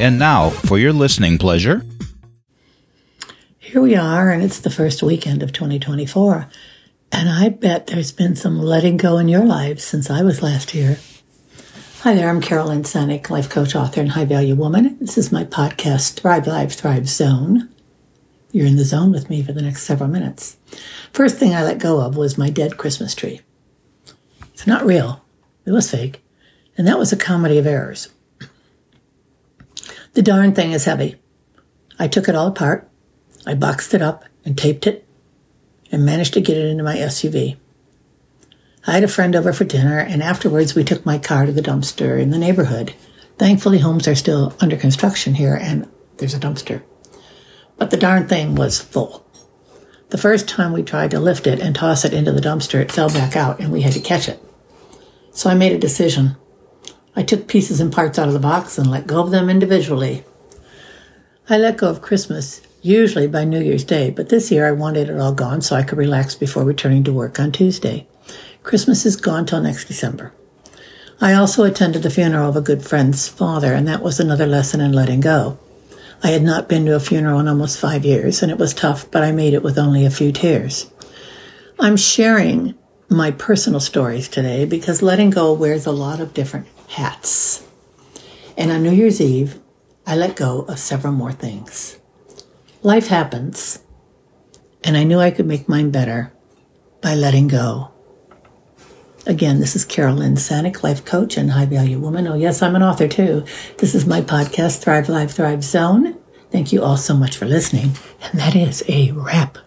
[0.00, 1.84] And now, for your listening pleasure.
[3.58, 6.46] Here we are, and it's the first weekend of 2024.
[7.10, 10.70] And I bet there's been some letting go in your lives since I was last
[10.70, 10.98] here.
[12.02, 14.96] Hi there, I'm Carolyn Sanek, life coach, author, and high value woman.
[15.00, 17.68] This is my podcast, Thrive Life, Thrive Zone.
[18.52, 20.58] You're in the zone with me for the next several minutes.
[21.12, 23.40] First thing I let go of was my dead Christmas tree.
[24.54, 25.24] It's not real,
[25.66, 26.22] it was fake,
[26.76, 28.10] and that was a comedy of errors.
[30.18, 31.14] The darn thing is heavy.
[31.96, 32.90] I took it all apart,
[33.46, 35.06] I boxed it up and taped it,
[35.92, 37.56] and managed to get it into my SUV.
[38.84, 41.62] I had a friend over for dinner, and afterwards we took my car to the
[41.62, 42.94] dumpster in the neighborhood.
[43.38, 46.82] Thankfully, homes are still under construction here, and there's a dumpster.
[47.76, 49.24] But the darn thing was full.
[50.08, 52.90] The first time we tried to lift it and toss it into the dumpster, it
[52.90, 54.42] fell back out, and we had to catch it.
[55.30, 56.34] So I made a decision.
[57.18, 60.24] I took pieces and parts out of the box and let go of them individually.
[61.50, 65.10] I let go of Christmas usually by New Year's Day, but this year I wanted
[65.10, 68.06] it all gone so I could relax before returning to work on Tuesday.
[68.62, 70.32] Christmas is gone till next December.
[71.20, 74.80] I also attended the funeral of a good friend's father, and that was another lesson
[74.80, 75.58] in letting go.
[76.22, 79.10] I had not been to a funeral in almost five years, and it was tough,
[79.10, 80.88] but I made it with only a few tears.
[81.80, 82.76] I'm sharing
[83.08, 87.64] my personal stories today because letting go wears a lot of different hats.
[88.56, 89.60] And on New Year's Eve,
[90.06, 91.98] I let go of several more things.
[92.82, 93.80] Life happens,
[94.82, 96.32] and I knew I could make mine better
[97.00, 97.92] by letting go.
[99.26, 102.26] Again, this is Carolyn Sanek, life coach and high value woman.
[102.26, 103.44] Oh, yes, I'm an author too.
[103.76, 106.16] This is my podcast, Thrive Life, Thrive Zone.
[106.50, 107.92] Thank you all so much for listening.
[108.22, 109.58] And that is a wrap.